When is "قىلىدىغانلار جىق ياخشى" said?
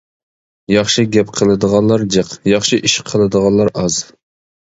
1.39-2.79